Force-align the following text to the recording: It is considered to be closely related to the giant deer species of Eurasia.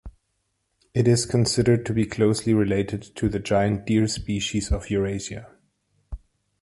It 0.95 1.07
is 1.07 1.27
considered 1.27 1.85
to 1.85 1.93
be 1.93 2.07
closely 2.07 2.55
related 2.55 3.03
to 3.17 3.29
the 3.29 3.37
giant 3.37 3.85
deer 3.85 4.07
species 4.07 4.71
of 4.71 4.89
Eurasia. 4.89 5.51